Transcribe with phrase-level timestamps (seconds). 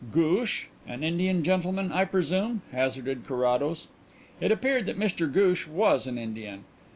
[0.11, 0.65] "Ghoosh?
[0.87, 3.87] An Indian gentleman, I presume?" hazarded Carrados.
[4.39, 6.63] It appeared that Mr Ghoosh was an Indian.